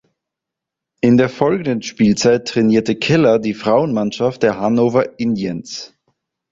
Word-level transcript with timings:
In 1.01 1.17
der 1.17 1.29
folgenden 1.29 1.83
Spielzeit 1.83 2.47
trainierte 2.47 2.95
Keller 2.95 3.37
die 3.37 3.53
Frauenmannschaft 3.53 4.41
der 4.41 4.59
Hannover 4.59 5.19
Indians. 5.19 5.93